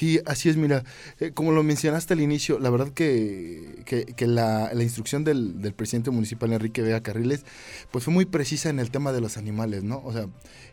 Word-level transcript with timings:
Sí, 0.00 0.18
así 0.24 0.48
es, 0.48 0.56
mira, 0.56 0.82
eh, 1.18 1.32
como 1.34 1.52
lo 1.52 1.62
mencionaste 1.62 2.14
al 2.14 2.22
inicio, 2.22 2.58
la 2.58 2.70
verdad 2.70 2.88
que, 2.88 3.82
que, 3.84 4.26
la, 4.26 4.70
instrucción 4.80 5.24
del, 5.24 5.74
presidente 5.76 6.10
municipal 6.10 6.50
Enrique 6.54 6.80
Vega 6.80 7.02
Carriles, 7.02 7.44
pues 7.90 8.04
fue 8.04 8.14
muy 8.14 8.24
precisa 8.24 8.70
en 8.70 8.78
el 8.78 8.90
tema 8.90 9.12
de 9.12 9.20
los 9.20 9.36
animales, 9.36 9.82
¿no? 9.84 10.00
O 10.02 10.10
sea, 10.14 10.26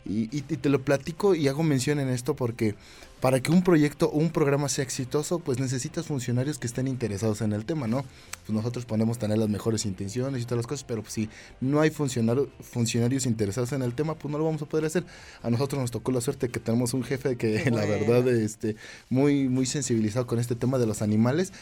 y, 0.06 0.34
y, 0.34 0.40
te 0.40 0.70
lo 0.70 0.80
platico 0.80 1.34
y 1.34 1.46
hago 1.46 1.62
mención 1.62 2.00
en 2.00 2.08
esto 2.08 2.36
porque 2.36 2.74
para 3.20 3.40
que 3.40 3.50
un 3.50 3.62
proyecto 3.62 4.06
o 4.10 4.18
un 4.18 4.30
programa 4.30 4.68
sea 4.68 4.84
exitoso, 4.84 5.40
pues 5.40 5.58
necesitas 5.58 6.06
funcionarios 6.06 6.58
que 6.58 6.66
estén 6.66 6.86
interesados 6.86 7.40
en 7.40 7.52
el 7.52 7.64
tema, 7.64 7.88
¿no? 7.88 8.04
Pues 8.46 8.50
nosotros 8.50 8.84
podemos 8.84 9.18
tener 9.18 9.38
las 9.38 9.48
mejores 9.48 9.86
intenciones 9.86 10.42
y 10.42 10.44
todas 10.44 10.58
las 10.58 10.66
cosas, 10.66 10.84
pero 10.84 11.02
pues 11.02 11.14
si 11.14 11.28
no 11.60 11.80
hay 11.80 11.90
funcionarios 11.90 13.26
interesados 13.26 13.72
en 13.72 13.82
el 13.82 13.94
tema, 13.94 14.14
pues 14.14 14.30
no 14.30 14.38
lo 14.38 14.44
vamos 14.44 14.62
a 14.62 14.66
poder 14.66 14.84
hacer. 14.84 15.04
A 15.42 15.50
nosotros 15.50 15.80
nos 15.80 15.90
tocó 15.90 16.12
la 16.12 16.20
suerte 16.20 16.48
que 16.48 16.60
tenemos 16.60 16.94
un 16.94 17.02
jefe 17.02 17.36
que 17.36 17.70
la 17.70 17.84
verdad 17.84 18.26
este 18.28 18.76
muy 19.10 19.48
muy 19.48 19.66
sensibilizado 19.66 20.26
con 20.26 20.38
este 20.38 20.54
tema 20.54 20.78
de 20.78 20.86
los 20.86 21.02
animales. 21.02 21.52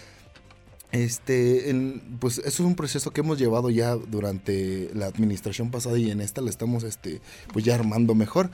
Este, 0.92 2.00
pues 2.20 2.38
eso 2.38 2.48
es 2.48 2.60
un 2.60 2.76
proceso 2.76 3.10
que 3.10 3.20
hemos 3.20 3.38
llevado 3.38 3.70
ya 3.70 3.96
durante 3.96 4.88
la 4.94 5.06
administración 5.06 5.70
pasada 5.70 5.98
y 5.98 6.10
en 6.10 6.20
esta 6.20 6.40
la 6.40 6.50
estamos 6.50 6.84
este 6.84 7.20
pues 7.52 7.64
ya 7.64 7.74
armando 7.74 8.14
mejor. 8.14 8.50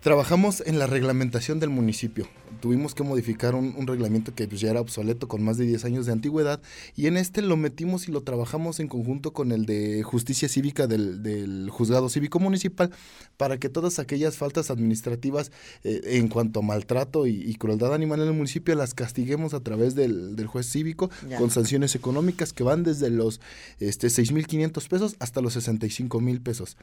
Trabajamos 0.00 0.62
en 0.64 0.78
la 0.78 0.86
reglamentación 0.86 1.58
del 1.58 1.70
municipio. 1.70 2.28
Tuvimos 2.60 2.94
que 2.94 3.02
modificar 3.02 3.54
un, 3.54 3.86
reglamento 3.86 4.34
que 4.34 4.46
pues, 4.46 4.60
ya 4.60 4.70
era 4.70 4.80
obsoleto 4.80 5.26
con 5.26 5.42
más 5.42 5.58
de 5.58 5.66
10 5.66 5.84
años 5.84 6.06
de 6.06 6.12
antigüedad 6.12 6.60
y 6.94 7.06
en 7.06 7.16
este 7.16 7.42
lo 7.42 7.56
metimos 7.56 8.08
y 8.08 8.12
lo 8.12 8.22
trabajamos 8.22 8.78
en 8.78 8.88
conjunto 8.88 9.32
con 9.32 9.50
el 9.50 9.66
de 9.66 10.02
justicia 10.04 10.48
cívica 10.48 10.86
del, 10.86 11.68
juzgado 11.70 12.08
cívico 12.08 12.38
municipal 12.38 12.90
para 13.36 13.58
que 13.58 13.68
todas 13.68 13.98
aquellas 13.98 14.36
faltas 14.36 14.70
administrativas 14.70 15.50
eh, 15.82 16.00
en 16.04 16.28
cuanto 16.28 16.60
a 16.60 16.62
maltrato 16.62 17.26
y, 17.26 17.54
crueldad 17.56 17.94
animal 17.94 18.20
en 18.20 18.28
el 18.28 18.34
municipio 18.34 18.74
las 18.74 18.94
castiguemos 18.94 19.54
a 19.54 19.60
través 19.60 19.94
del, 19.94 20.46
juez 20.46 20.70
cívico 20.70 21.10
con 21.38 21.50
sanciones 21.50 21.94
económicas 21.94 22.52
que 22.52 22.62
van 22.62 22.84
desde 22.84 23.10
los 23.10 23.40
este, 23.80 24.08
6.500 24.08 24.88
pesos 24.88 25.16
hasta 25.18 25.40
los 25.40 25.56
65.000 25.56 26.42
pesos. 26.42 26.76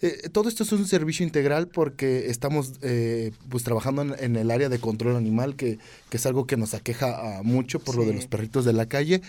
Eh, 0.00 0.28
todo 0.30 0.48
esto 0.48 0.62
es 0.62 0.72
un 0.72 0.86
servicio 0.86 1.26
integral 1.26 1.66
porque 1.66 2.30
estamos 2.30 2.74
eh, 2.82 3.32
pues 3.48 3.64
trabajando 3.64 4.14
en, 4.16 4.36
el 4.36 4.50
área 4.50 4.68
de 4.68 4.78
control 4.78 5.16
animal, 5.16 5.56
que, 5.56 5.78
que 6.08 6.16
es 6.18 6.26
algo 6.26 6.46
que 6.46 6.56
nos 6.56 6.74
aqueja 6.74 7.40
mucho 7.42 7.80
por 7.80 7.96
lo 7.96 8.04
de 8.04 8.14
los 8.14 8.26
perritos 8.26 8.64
de 8.64 8.72
la 8.72 8.86
calle, 8.86 9.22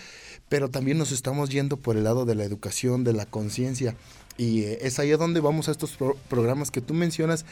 pero 0.48 0.70
también 0.70 0.98
nos 0.98 1.10
estamos 1.10 1.50
yendo 1.50 1.76
por 1.76 1.96
el 1.96 2.04
lado 2.04 2.24
de 2.24 2.36
la 2.36 2.44
educación, 2.44 3.02
de 3.02 3.12
la 3.12 3.26
conciencia. 3.26 3.96
Y 4.40 4.62
eh, 4.62 4.78
es 4.80 4.98
ahí 4.98 5.10
donde 5.10 5.40
vamos 5.40 5.68
a 5.68 5.72
estos 5.72 5.98
programas 6.30 6.70
que 6.70 6.80
tú 6.80 6.94
mencionas, 6.94 7.44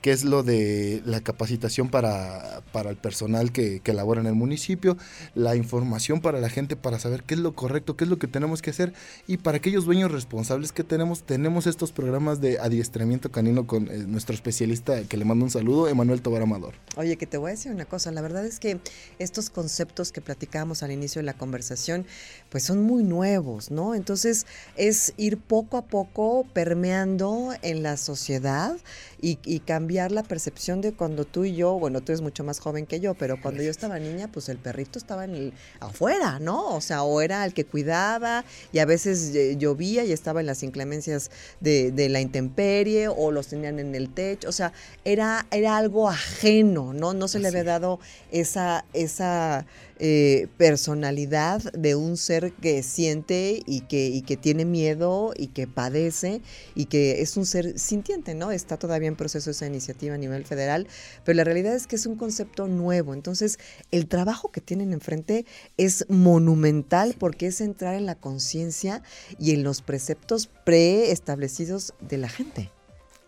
que 0.00 0.12
es 0.12 0.22
lo 0.22 0.44
de 0.44 1.02
la 1.04 1.20
capacitación 1.20 1.88
para, 1.88 2.62
para 2.70 2.90
el 2.90 2.96
personal 2.96 3.50
que, 3.50 3.80
que 3.80 3.92
labora 3.92 4.20
en 4.20 4.28
el 4.28 4.36
municipio, 4.36 4.96
la 5.34 5.56
información 5.56 6.20
para 6.20 6.38
la 6.38 6.48
gente 6.48 6.76
para 6.76 7.00
saber 7.00 7.24
qué 7.24 7.34
es 7.34 7.40
lo 7.40 7.56
correcto, 7.56 7.96
qué 7.96 8.04
es 8.04 8.10
lo 8.10 8.20
que 8.20 8.28
tenemos 8.28 8.62
que 8.62 8.70
hacer. 8.70 8.92
Y 9.26 9.38
para 9.38 9.56
aquellos 9.56 9.86
dueños 9.86 10.12
responsables 10.12 10.70
que 10.70 10.84
tenemos, 10.84 11.24
tenemos 11.24 11.66
estos 11.66 11.90
programas 11.90 12.40
de 12.40 12.60
adiestramiento 12.60 13.32
canino 13.32 13.66
con 13.66 13.88
eh, 13.88 14.04
nuestro 14.06 14.32
especialista, 14.32 15.02
que 15.02 15.16
le 15.16 15.24
mando 15.24 15.44
un 15.44 15.50
saludo, 15.50 15.88
Emanuel 15.88 16.22
Tobar 16.22 16.42
Amador. 16.42 16.74
Oye, 16.96 17.16
que 17.16 17.26
te 17.26 17.38
voy 17.38 17.48
a 17.48 17.54
decir 17.54 17.72
una 17.72 17.86
cosa, 17.86 18.12
la 18.12 18.20
verdad 18.20 18.46
es 18.46 18.60
que 18.60 18.78
estos 19.18 19.50
conceptos 19.50 20.12
que 20.12 20.20
platicábamos 20.20 20.84
al 20.84 20.92
inicio 20.92 21.18
de 21.18 21.24
la 21.24 21.34
conversación, 21.34 22.06
pues 22.50 22.62
son 22.62 22.84
muy 22.84 23.02
nuevos, 23.02 23.72
¿no? 23.72 23.96
Entonces 23.96 24.46
es 24.76 25.12
ir 25.16 25.38
poco 25.38 25.76
a 25.76 25.82
poco 25.82 26.35
permeando 26.44 27.54
en 27.62 27.82
la 27.82 27.96
sociedad 27.96 28.76
y, 29.20 29.36
cambiar 29.60 30.12
la 30.12 30.22
percepción 30.22 30.80
de 30.80 30.92
cuando 30.92 31.24
tú 31.24 31.44
y 31.44 31.54
yo, 31.54 31.78
bueno, 31.78 32.00
tú 32.00 32.12
eres 32.12 32.20
mucho 32.20 32.44
más 32.44 32.60
joven 32.60 32.86
que 32.86 33.00
yo, 33.00 33.14
pero 33.14 33.40
cuando 33.40 33.62
yo 33.62 33.70
estaba 33.70 33.98
niña, 33.98 34.28
pues 34.30 34.48
el 34.48 34.58
perrito 34.58 34.98
estaba 34.98 35.24
en 35.24 35.34
el, 35.34 35.52
afuera, 35.80 36.38
¿no? 36.38 36.74
O 36.74 36.80
sea, 36.80 37.02
o 37.02 37.20
era 37.20 37.44
el 37.44 37.54
que 37.54 37.64
cuidaba 37.64 38.44
y 38.72 38.78
a 38.78 38.84
veces 38.84 39.34
eh, 39.34 39.56
llovía 39.58 40.04
y 40.04 40.12
estaba 40.12 40.40
en 40.40 40.46
las 40.46 40.62
inclemencias 40.62 41.30
de, 41.60 41.90
de 41.90 42.08
la 42.08 42.20
intemperie 42.20 43.08
o 43.08 43.32
los 43.32 43.48
tenían 43.48 43.78
en 43.78 43.94
el 43.94 44.12
techo, 44.12 44.48
o 44.48 44.52
sea, 44.52 44.72
era, 45.04 45.46
era 45.50 45.76
algo 45.76 46.08
ajeno, 46.08 46.92
¿no? 46.92 47.14
No 47.14 47.28
se 47.28 47.38
le 47.38 47.48
había 47.48 47.64
dado 47.64 47.98
esa, 48.30 48.84
esa 48.92 49.66
eh, 49.98 50.48
personalidad 50.58 51.62
de 51.72 51.94
un 51.94 52.18
ser 52.18 52.52
que 52.52 52.82
siente 52.82 53.62
y 53.64 53.80
que, 53.80 54.08
y 54.08 54.20
que 54.20 54.36
tiene 54.36 54.66
miedo 54.66 55.32
y 55.34 55.46
que 55.46 55.66
padece 55.66 56.42
y 56.74 56.84
que 56.84 57.22
es 57.22 57.38
un 57.38 57.46
ser 57.46 57.78
sintiente, 57.78 58.34
¿no? 58.34 58.52
Está 58.52 58.76
todavía 58.76 59.05
en 59.08 59.16
proceso 59.16 59.50
esa 59.50 59.66
iniciativa 59.66 60.14
a 60.14 60.18
nivel 60.18 60.44
federal, 60.44 60.86
pero 61.24 61.36
la 61.36 61.44
realidad 61.44 61.74
es 61.74 61.86
que 61.86 61.96
es 61.96 62.06
un 62.06 62.16
concepto 62.16 62.68
nuevo. 62.68 63.14
Entonces, 63.14 63.58
el 63.90 64.06
trabajo 64.06 64.50
que 64.50 64.60
tienen 64.60 64.92
enfrente 64.92 65.46
es 65.76 66.06
monumental 66.08 67.14
porque 67.18 67.46
es 67.46 67.60
entrar 67.60 67.94
en 67.94 68.06
la 68.06 68.14
conciencia 68.14 69.02
y 69.38 69.52
en 69.52 69.62
los 69.62 69.82
preceptos 69.82 70.48
preestablecidos 70.64 71.94
de 72.00 72.18
la 72.18 72.28
gente. 72.28 72.70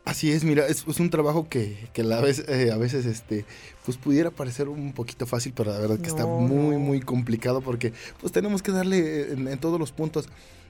Así 0.08 0.32
es, 0.32 0.42
mira, 0.42 0.66
es, 0.66 0.86
un 0.86 1.10
trabajo 1.10 1.50
que, 1.50 1.76
que 1.92 2.02
la 2.02 2.22
vez, 2.22 2.42
eh, 2.48 2.70
a 2.72 2.78
veces 2.78 3.04
este, 3.04 3.44
pues 3.84 3.98
pudiera 3.98 4.30
parecer 4.30 4.70
un 4.70 4.94
poquito 4.94 5.26
fácil, 5.26 5.52
pero 5.54 5.70
la 5.70 5.78
verdad 5.78 5.98
que 5.98 6.08
está 6.08 6.24
muy, 6.24 6.78
muy 6.78 7.00
complicado 7.00 7.60
porque 7.60 7.92
pues 8.18 8.32
tenemos 8.32 8.62
que 8.62 8.72
darle 8.72 9.32
en, 9.32 9.58
todos 9.58 9.78
los 9.78 9.92
puntos. 9.92 10.26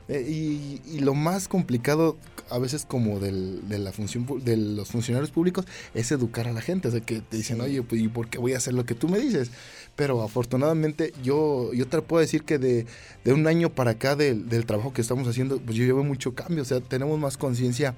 Eh, 0.08 0.80
y, 0.86 1.00
lo 1.00 1.14
más 1.14 1.48
complicado 1.48 2.16
a 2.50 2.58
veces 2.58 2.86
como 2.86 3.20
del, 3.20 3.68
de 3.68 3.78
la 3.78 3.92
función 3.92 4.26
de 4.42 4.56
los 4.56 4.88
funcionarios 4.88 5.30
públicos 5.30 5.66
es 5.94 6.10
educar 6.10 6.48
a 6.48 6.52
la 6.52 6.62
gente, 6.62 6.88
o 6.88 6.90
sea 6.90 7.00
que 7.00 7.20
te 7.20 7.36
dicen, 7.36 7.60
oye, 7.60 7.82
pues 7.82 8.00
¿y 8.00 8.08
por 8.08 8.28
qué 8.28 8.38
voy 8.38 8.54
a 8.54 8.56
hacer 8.56 8.72
lo 8.72 8.86
que 8.86 8.94
tú 8.94 9.08
me 9.08 9.18
dices? 9.18 9.50
Pero 9.96 10.22
afortunadamente 10.22 11.12
yo, 11.22 11.72
yo 11.74 11.86
te 11.86 12.00
puedo 12.00 12.20
decir 12.20 12.44
que 12.44 12.58
de, 12.58 12.86
de 13.24 13.32
un 13.34 13.46
año 13.46 13.68
para 13.70 13.92
acá 13.92 14.16
del, 14.16 14.48
del 14.48 14.64
trabajo 14.64 14.94
que 14.94 15.02
estamos 15.02 15.28
haciendo, 15.28 15.60
pues 15.60 15.76
yo 15.76 15.84
llevo 15.84 16.02
mucho 16.04 16.34
cambio, 16.34 16.62
o 16.62 16.66
sea, 16.66 16.80
tenemos 16.80 17.18
más 17.18 17.36
conciencia 17.36 17.94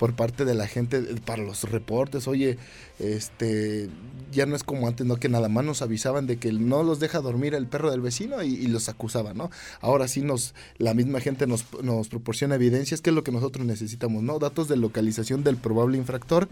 por 0.00 0.14
parte 0.14 0.46
de 0.46 0.54
la 0.54 0.66
gente 0.66 0.96
eh, 0.96 1.16
para 1.22 1.42
los 1.42 1.64
reportes. 1.64 2.26
Oye, 2.26 2.56
este 2.98 3.90
ya 4.32 4.46
no 4.46 4.56
es 4.56 4.64
como 4.64 4.88
antes, 4.88 5.06
¿no? 5.06 5.16
Que 5.16 5.28
nada 5.28 5.50
más 5.50 5.62
nos 5.62 5.82
avisaban 5.82 6.26
de 6.26 6.38
que 6.38 6.52
no 6.52 6.82
los 6.82 7.00
deja 7.00 7.20
dormir 7.20 7.52
el 7.52 7.66
perro 7.66 7.90
del 7.90 8.00
vecino 8.00 8.42
y, 8.42 8.66
los 8.68 8.88
acusaban, 8.88 9.36
¿no? 9.36 9.50
Ahora 9.82 10.08
sí 10.08 10.22
nos, 10.22 10.54
la 10.78 10.94
misma 10.94 11.20
gente 11.20 11.46
nos, 11.46 11.66
nos 11.82 12.08
proporciona 12.08 12.54
evidencias, 12.54 13.02
que 13.02 13.10
es 13.10 13.14
lo 13.14 13.24
que 13.24 13.30
nosotros 13.30 13.66
necesitamos, 13.66 14.22
¿no? 14.22 14.38
Datos 14.38 14.68
de 14.68 14.78
localización 14.78 15.44
del 15.44 15.58
probable 15.58 15.98
infractor, 15.98 16.48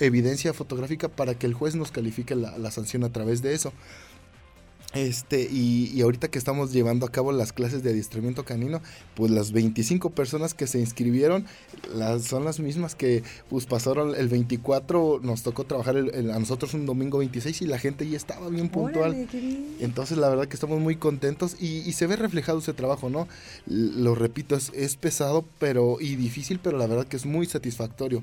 evidencia 0.00 0.54
fotográfica 0.54 1.08
para 1.08 1.34
que 1.34 1.44
el 1.44 1.52
juez 1.52 1.74
nos 1.74 1.90
califique 1.90 2.34
la 2.34 2.70
sanción 2.70 3.04
a 3.04 3.12
través 3.12 3.42
de 3.42 3.52
eso. 3.52 3.74
Este, 4.96 5.42
y, 5.50 6.00
ahorita 6.00 6.28
que 6.28 6.38
estamos 6.38 6.72
llevando 6.72 7.04
a 7.04 7.10
cabo 7.10 7.30
las 7.30 7.52
clases 7.52 7.82
de 7.82 7.90
adiestramiento 7.90 8.44
canino, 8.44 8.80
pues 9.14 9.30
las 9.30 9.52
25 9.52 10.10
personas 10.10 10.54
que 10.54 10.66
se 10.66 10.78
inscribieron 10.78 11.44
las, 11.94 12.24
son 12.24 12.44
las 12.44 12.60
mismas 12.60 12.94
que 12.94 13.22
pues 13.50 13.66
pasaron 13.66 14.14
el 14.14 14.28
24, 14.28 15.20
nos 15.22 15.42
tocó 15.42 15.64
trabajar 15.64 15.96
a 15.96 16.38
nosotros 16.38 16.72
un 16.74 16.86
domingo 16.86 17.18
26 17.18 17.62
y 17.62 17.66
la 17.66 17.78
gente 17.78 18.08
ya 18.08 18.16
estaba 18.16 18.48
bien 18.48 18.70
puntual. 18.70 19.28
Entonces 19.80 20.16
la 20.16 20.28
verdad 20.28 20.48
que 20.48 20.54
estamos 20.54 20.80
muy 20.80 20.96
contentos 20.96 21.56
y, 21.60 21.92
se 21.96 22.06
ve 22.06 22.16
reflejado 22.16 22.58
ese 22.58 22.74
trabajo, 22.74 23.08
¿no? 23.08 23.26
Lo 23.66 24.14
repito, 24.14 24.54
es, 24.54 24.70
es 24.74 24.96
pesado 24.96 25.46
pero 25.58 25.96
y 25.98 26.16
difícil, 26.16 26.60
pero 26.62 26.76
la 26.76 26.86
verdad 26.86 27.06
que 27.06 27.16
es 27.16 27.24
muy 27.24 27.46
satisfactorio. 27.46 28.22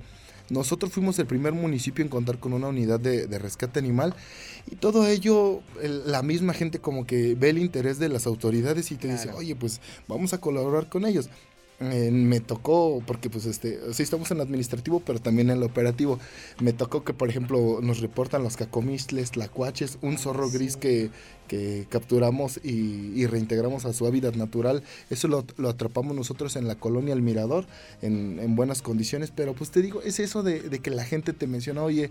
Nosotros 0.50 0.92
fuimos 0.92 1.18
el 1.20 1.26
primer 1.26 1.54
municipio 1.54 2.04
en 2.04 2.10
contar 2.10 2.38
con 2.38 2.54
una 2.54 2.68
unidad 2.68 3.00
de, 3.00 3.26
rescate 3.40 3.80
animal 3.80 4.16
y 4.70 4.76
todo 4.76 5.08
ello, 5.08 5.62
la 5.82 6.22
misma 6.22 6.54
gente 6.54 6.80
como 6.80 7.06
que 7.06 7.36
ve 7.36 7.50
el 7.50 7.58
interés 7.58 8.00
de 8.00 8.10
las 8.10 8.28
autoridades 8.28 8.92
y 8.92 8.96
te 8.96 9.12
dice, 9.12 9.32
oye, 9.32 9.56
pues 9.56 9.82
vamos 10.08 10.34
a 10.34 10.40
colaborar 10.40 10.90
con 10.90 11.06
ellos. 11.06 11.30
Eh, 11.80 12.12
me 12.12 12.40
tocó, 12.40 13.02
porque 13.06 13.30
pues 13.30 13.46
este, 13.46 13.80
sí 13.94 14.04
estamos 14.04 14.32
en 14.32 14.40
administrativo, 14.40 15.02
pero 15.02 15.20
también 15.20 15.50
en 15.50 15.58
el 15.58 15.64
operativo. 15.64 16.20
Me 16.62 16.72
tocó 16.72 17.04
que, 17.04 17.14
por 17.14 17.30
ejemplo, 17.30 17.80
nos 17.82 18.00
reportan 18.00 18.44
los 18.44 18.56
cacomistles, 18.56 19.32
tlacuaches, 19.32 19.98
un 20.02 20.18
zorro 20.18 20.50
gris 20.50 20.78
que, 20.78 21.10
que 21.48 21.88
capturamos 21.90 22.60
y, 22.64 23.26
reintegramos 23.28 23.86
a 23.86 23.94
su 23.94 24.06
hábitat 24.06 24.36
natural. 24.36 24.84
Eso 25.10 25.28
lo, 25.28 25.70
atrapamos 25.70 26.16
nosotros 26.16 26.56
en 26.56 26.68
la 26.68 26.76
colonia 26.76 27.14
El 27.14 27.22
Mirador, 27.22 27.66
en, 28.02 28.56
buenas 28.56 28.82
condiciones, 28.82 29.32
pero 29.32 29.54
pues 29.54 29.72
te 29.72 29.82
digo, 29.82 30.02
es 30.02 30.20
eso 30.20 30.44
de, 30.44 30.62
que 30.80 30.90
la 30.90 31.04
gente 31.04 31.34
te 31.34 31.48
menciona, 31.48 31.84
oye, 31.84 32.10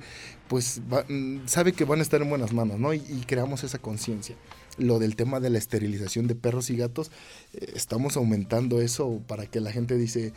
pues 0.49 0.81
mm, 1.08 1.46
sabe 1.46 1.73
que 1.73 1.84
van 1.84 2.00
a 2.00 2.02
estar 2.02 2.23
en 2.23 2.31
buenas 2.31 2.52
manos, 2.52 2.79
¿no? 2.79 2.93
y 2.94 3.25
creamos 3.26 3.64
esa 3.64 3.79
conciencia 3.79 4.37
lo 4.79 4.99
del 4.99 5.17
tema 5.17 5.40
de 5.40 5.50
la 5.50 5.58
esterilización 5.58 6.26
de 6.26 6.34
perros 6.34 6.70
y 6.70 6.76
gatos, 6.76 7.11
eh, 7.52 7.73
estamos 7.75 8.17
aumentando 8.17 8.81
eso 8.81 9.20
para 9.26 9.46
que 9.46 9.61
la 9.61 9.73
gente 9.73 9.96
dice, 9.96 10.32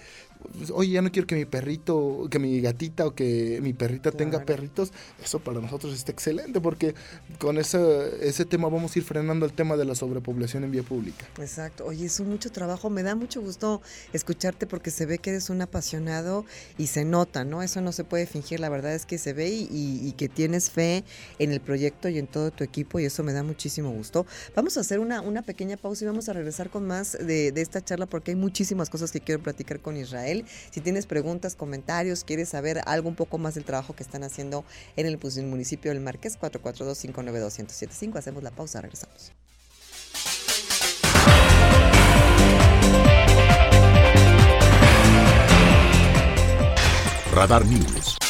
oye, 0.74 0.92
ya 0.92 1.02
no 1.02 1.12
quiero 1.12 1.28
que 1.28 1.36
mi 1.36 1.46
perrito, 1.46 2.28
que 2.30 2.40
mi 2.40 2.60
gatita 2.62 3.06
o 3.06 3.16
que 3.16 3.60
mi 3.62 3.74
perrita 3.74 4.12
tenga 4.12 4.46
perritos, 4.46 4.92
eso 5.24 5.40
para 5.40 5.60
nosotros 5.60 5.94
está 5.94 6.12
excelente 6.12 6.62
porque 6.62 6.96
con 7.40 7.58
ese, 7.58 7.80
ese 8.28 8.46
tema 8.46 8.70
vamos 8.70 8.96
a 8.96 9.00
ir 9.00 9.06
frenando 9.06 9.46
el 9.46 9.54
tema 9.54 9.76
de 9.78 9.86
la 9.86 9.96
sobrepoblación 9.96 10.64
en 10.64 10.72
vía 10.72 10.84
pública. 10.84 11.26
Exacto, 11.40 11.86
oye, 11.86 12.06
es 12.06 12.20
un 12.20 12.30
mucho 12.30 12.52
trabajo, 12.52 12.90
me 12.90 13.04
da 13.04 13.16
mucho 13.16 13.42
gusto 13.42 13.82
escucharte 14.14 14.68
porque 14.68 14.92
se 14.92 15.06
ve 15.06 15.18
que 15.18 15.32
eres 15.32 15.50
un 15.50 15.62
apasionado 15.62 16.46
y 16.78 16.88
se 16.88 17.06
nota, 17.06 17.44
¿no? 17.44 17.62
Eso 17.62 17.82
no 17.82 17.92
se 17.92 18.04
puede 18.04 18.26
fingir, 18.26 18.60
la 18.60 18.70
verdad 18.70 18.94
es 18.94 19.06
que 19.06 19.18
se 19.18 19.34
ve 19.34 19.50
y, 19.50 20.14
que 20.16 20.30
tienes 20.30 20.72
fe 20.72 21.04
en 21.40 21.52
el 21.52 21.60
proyecto 21.60 22.08
y 22.08 22.18
en 22.18 22.28
todo 22.28 22.50
tu 22.50 22.64
equipo 22.64 23.00
y 23.00 23.06
eso 23.06 23.22
me 23.22 23.34
da 23.34 23.44
muchísimo 23.44 23.92
gusto. 23.92 24.26
Vamos 24.56 24.78
a 24.78 24.80
hacer 24.80 25.00
una, 25.00 25.20
una 25.20 25.42
pequeña 25.42 25.76
pausa 25.76 26.06
y 26.06 26.08
vamos 26.08 26.30
a 26.30 26.34
regresar 26.34 26.70
con 26.70 26.88
más 26.88 27.18
de, 27.20 27.52
de 27.52 27.62
esta 27.62 27.84
charla 27.84 28.06
porque 28.06 28.32
hay 28.32 28.36
muchísimas 28.36 28.90
cosas 28.90 29.12
que 29.12 29.20
quiero 29.20 29.44
platicar 29.44 29.82
con 29.82 29.98
Israel. 29.98 30.25
Si 30.72 30.82
tienes 30.82 31.06
preguntas, 31.06 31.56
comentarios, 31.56 32.24
quieres 32.24 32.50
saber 32.50 32.82
algo 32.86 33.10
un 33.10 33.16
poco 33.16 33.38
más 33.38 33.56
del 33.56 33.64
trabajo 33.64 33.96
que 33.96 34.04
están 34.04 34.24
haciendo 34.24 34.66
en 34.96 35.06
el, 35.06 35.18
pues, 35.18 35.38
municipio 35.38 35.92
del 35.92 36.02
Marqués, 36.02 36.40
442-592-1075. 36.40 38.18
Hacemos 38.18 38.44
la 38.44 38.52
pausa, 38.52 38.82
regresamos. 38.82 39.32
Radar 47.34 47.66
News. 47.66 48.25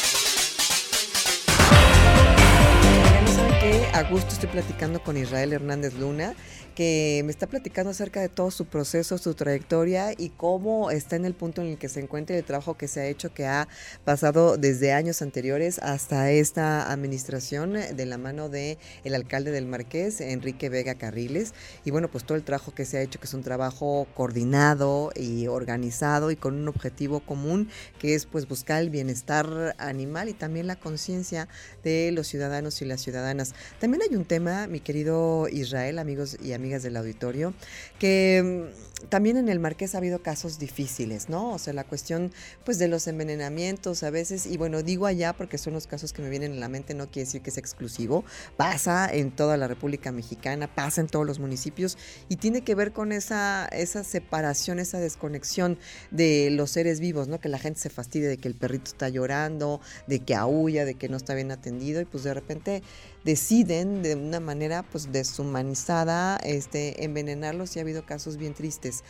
A 3.96 4.02
gusto 4.02 4.34
estoy 4.34 4.50
platicando 4.50 5.02
con 5.02 5.16
Israel 5.16 5.54
Hernández 5.54 5.94
Luna 5.94 6.34
que 6.76 7.22
me 7.24 7.30
está 7.30 7.46
platicando 7.46 7.90
acerca 7.90 8.20
de 8.20 8.28
todo 8.28 8.50
su 8.50 8.66
proceso, 8.66 9.16
su 9.16 9.32
trayectoria 9.32 10.12
y 10.16 10.28
cómo 10.28 10.90
está 10.90 11.16
en 11.16 11.24
el 11.24 11.32
punto 11.32 11.62
en 11.62 11.68
el 11.68 11.78
que 11.78 11.88
se 11.88 12.00
encuentra 12.00 12.36
el 12.36 12.44
trabajo 12.44 12.76
que 12.76 12.86
se 12.86 13.00
ha 13.00 13.06
hecho, 13.06 13.32
que 13.32 13.46
ha 13.46 13.66
pasado 14.04 14.58
desde 14.58 14.92
años 14.92 15.22
anteriores 15.22 15.78
hasta 15.78 16.30
esta 16.30 16.92
administración 16.92 17.72
de 17.72 18.06
la 18.06 18.18
mano 18.18 18.50
de 18.50 18.76
el 19.04 19.14
alcalde 19.14 19.52
del 19.52 19.64
Marqués, 19.64 20.20
Enrique 20.20 20.68
Vega 20.68 20.96
Carriles. 20.96 21.54
Y 21.86 21.92
bueno, 21.92 22.08
pues 22.08 22.24
todo 22.24 22.36
el 22.36 22.44
trabajo 22.44 22.74
que 22.74 22.84
se 22.84 22.98
ha 22.98 23.00
hecho, 23.00 23.18
que 23.18 23.24
es 23.24 23.32
un 23.32 23.42
trabajo 23.42 24.06
coordinado 24.14 25.12
y 25.16 25.46
organizado 25.46 26.30
y 26.30 26.36
con 26.36 26.56
un 26.56 26.68
objetivo 26.68 27.20
común, 27.20 27.70
que 27.98 28.14
es 28.14 28.26
pues 28.26 28.46
buscar 28.46 28.82
el 28.82 28.90
bienestar 28.90 29.74
animal 29.78 30.28
y 30.28 30.34
también 30.34 30.66
la 30.66 30.76
conciencia 30.76 31.48
de 31.82 32.12
los 32.12 32.26
ciudadanos 32.26 32.82
y 32.82 32.84
las 32.84 33.00
ciudadanas. 33.00 33.54
También 33.86 34.02
hay 34.10 34.16
un 34.16 34.24
tema, 34.24 34.66
mi 34.66 34.80
querido 34.80 35.46
Israel, 35.48 36.00
amigos 36.00 36.38
y 36.42 36.54
amigas, 36.54 36.82
del 36.82 36.96
auditorio, 36.96 37.54
que 38.00 38.66
mm, 38.74 39.08
también 39.08 39.36
en 39.36 39.48
el 39.48 39.60
Marqués 39.60 39.94
ha 39.94 39.98
habido 39.98 40.22
casos 40.22 40.58
difíciles, 40.58 41.28
¿no? 41.28 41.52
O 41.52 41.58
sea, 41.60 41.72
la 41.72 41.84
cuestión 41.84 42.32
pues 42.64 42.80
de 42.80 42.88
los 42.88 43.06
envenenamientos 43.06 44.02
a 44.02 44.10
veces, 44.10 44.46
y 44.46 44.56
bueno, 44.56 44.82
digo 44.82 45.06
allá 45.06 45.34
porque 45.34 45.56
son 45.56 45.74
los 45.74 45.86
casos 45.86 46.12
que 46.12 46.20
me 46.20 46.30
vienen 46.30 46.50
en 46.50 46.58
la 46.58 46.68
mente, 46.68 46.94
no 46.94 47.08
quiere 47.12 47.26
decir 47.26 47.42
que 47.42 47.50
es 47.50 47.58
exclusivo, 47.58 48.24
pasa 48.56 49.08
en 49.08 49.30
toda 49.30 49.56
la 49.56 49.68
República 49.68 50.10
Mexicana, 50.10 50.66
pasa 50.66 51.00
en 51.00 51.06
todos 51.06 51.24
los 51.24 51.38
municipios 51.38 51.96
y 52.28 52.36
tiene 52.36 52.62
que 52.62 52.74
ver 52.74 52.92
con 52.92 53.12
esa, 53.12 53.66
esa 53.66 54.02
separación, 54.02 54.80
esa 54.80 54.98
desconexión 54.98 55.78
de 56.10 56.48
los 56.50 56.72
seres 56.72 56.98
vivos, 56.98 57.28
¿no? 57.28 57.38
Que 57.38 57.48
la 57.48 57.60
gente 57.60 57.78
se 57.78 57.90
fastidie 57.90 58.26
de 58.26 58.38
que 58.38 58.48
el 58.48 58.56
perrito 58.56 58.90
está 58.90 59.08
llorando, 59.10 59.80
de 60.08 60.18
que 60.18 60.34
aúlla, 60.34 60.84
de 60.84 60.94
que 60.94 61.08
no 61.08 61.16
está 61.16 61.34
bien 61.34 61.52
atendido 61.52 62.00
y 62.00 62.04
pues 62.04 62.24
de 62.24 62.34
repente 62.34 62.82
deciden 63.26 64.02
de 64.04 64.14
una 64.14 64.38
manera 64.38 64.84
pues 64.84 65.10
deshumanizada 65.10 66.36
este, 66.36 67.04
envenenarlos 67.04 67.74
y 67.74 67.80
ha 67.80 67.82
habido 67.82 68.06
casos 68.06 68.36
bien 68.36 68.54
tristes. 68.54 69.02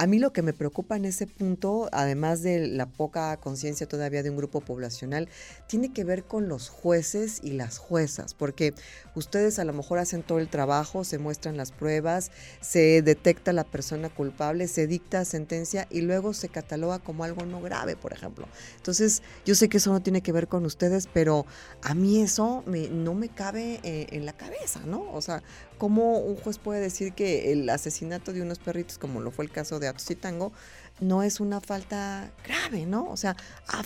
A 0.00 0.06
mí 0.06 0.18
lo 0.18 0.32
que 0.32 0.40
me 0.40 0.54
preocupa 0.54 0.96
en 0.96 1.04
ese 1.04 1.26
punto, 1.26 1.90
además 1.92 2.40
de 2.42 2.68
la 2.68 2.86
poca 2.86 3.36
conciencia 3.36 3.86
todavía 3.86 4.22
de 4.22 4.30
un 4.30 4.36
grupo 4.38 4.62
poblacional, 4.62 5.28
tiene 5.66 5.92
que 5.92 6.04
ver 6.04 6.24
con 6.24 6.48
los 6.48 6.70
jueces 6.70 7.38
y 7.42 7.50
las 7.50 7.76
juezas, 7.76 8.32
porque 8.32 8.72
ustedes 9.14 9.58
a 9.58 9.64
lo 9.66 9.74
mejor 9.74 9.98
hacen 9.98 10.22
todo 10.22 10.38
el 10.38 10.48
trabajo, 10.48 11.04
se 11.04 11.18
muestran 11.18 11.58
las 11.58 11.70
pruebas, 11.70 12.30
se 12.62 13.02
detecta 13.02 13.52
la 13.52 13.64
persona 13.64 14.08
culpable, 14.08 14.68
se 14.68 14.86
dicta 14.86 15.26
sentencia 15.26 15.86
y 15.90 16.00
luego 16.00 16.32
se 16.32 16.48
cataloga 16.48 17.00
como 17.00 17.24
algo 17.24 17.44
no 17.44 17.60
grave, 17.60 17.94
por 17.94 18.14
ejemplo. 18.14 18.48
Entonces, 18.76 19.22
yo 19.44 19.54
sé 19.54 19.68
que 19.68 19.76
eso 19.76 19.92
no 19.92 20.00
tiene 20.00 20.22
que 20.22 20.32
ver 20.32 20.48
con 20.48 20.64
ustedes, 20.64 21.10
pero 21.12 21.44
a 21.82 21.92
mí 21.92 22.22
eso 22.22 22.64
no 22.66 23.12
me 23.12 23.28
cabe 23.28 23.80
eh, 23.82 24.06
en 24.12 24.24
la 24.24 24.32
cabeza, 24.32 24.80
¿no? 24.86 25.12
O 25.12 25.20
sea, 25.20 25.42
¿cómo 25.80 26.18
un 26.18 26.36
juez 26.36 26.58
puede 26.58 26.78
decir 26.78 27.14
que 27.14 27.52
el 27.52 27.66
asesinato 27.70 28.34
de 28.34 28.42
unos 28.42 28.58
perritos, 28.58 28.98
como 28.98 29.22
lo 29.22 29.30
fue 29.30 29.46
el 29.46 29.50
caso 29.50 29.80
de 29.80 29.88
Atos 29.88 30.10
y 30.10 30.14
Tango, 30.14 30.52
no 31.00 31.22
es 31.22 31.40
una 31.40 31.62
falta 31.62 32.30
grave, 32.46 32.84
¿no? 32.84 33.08
O 33.08 33.16
sea, 33.16 33.34